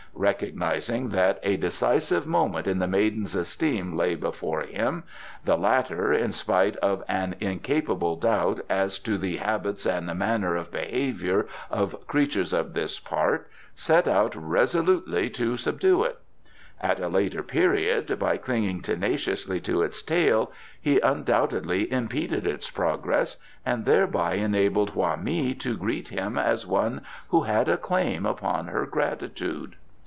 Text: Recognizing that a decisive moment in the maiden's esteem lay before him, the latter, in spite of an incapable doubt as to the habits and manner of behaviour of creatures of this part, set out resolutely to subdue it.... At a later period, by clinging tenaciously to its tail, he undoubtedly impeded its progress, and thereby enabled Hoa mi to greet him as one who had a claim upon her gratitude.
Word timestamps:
Recognizing 0.13 1.09
that 1.11 1.39
a 1.41 1.55
decisive 1.55 2.27
moment 2.27 2.67
in 2.67 2.79
the 2.79 2.87
maiden's 2.87 3.33
esteem 3.33 3.95
lay 3.95 4.13
before 4.13 4.61
him, 4.61 5.05
the 5.45 5.57
latter, 5.57 6.13
in 6.13 6.33
spite 6.33 6.75
of 6.77 7.01
an 7.07 7.33
incapable 7.39 8.17
doubt 8.17 8.59
as 8.69 8.99
to 8.99 9.17
the 9.17 9.37
habits 9.37 9.85
and 9.85 10.13
manner 10.19 10.55
of 10.57 10.69
behaviour 10.69 11.47
of 11.71 12.05
creatures 12.07 12.51
of 12.51 12.73
this 12.73 12.99
part, 12.99 13.49
set 13.73 14.05
out 14.07 14.35
resolutely 14.35 15.29
to 15.29 15.55
subdue 15.55 16.03
it.... 16.03 16.19
At 16.81 16.99
a 16.99 17.07
later 17.07 17.41
period, 17.41 18.19
by 18.19 18.35
clinging 18.35 18.81
tenaciously 18.81 19.61
to 19.61 19.81
its 19.81 20.01
tail, 20.03 20.51
he 20.79 20.99
undoubtedly 20.99 21.91
impeded 21.91 22.45
its 22.45 22.69
progress, 22.69 23.37
and 23.65 23.85
thereby 23.85 24.33
enabled 24.33 24.91
Hoa 24.91 25.15
mi 25.17 25.55
to 25.55 25.75
greet 25.77 26.09
him 26.09 26.37
as 26.37 26.67
one 26.67 27.01
who 27.29 27.43
had 27.43 27.69
a 27.69 27.77
claim 27.77 28.25
upon 28.25 28.67
her 28.67 28.85
gratitude. 28.85 29.77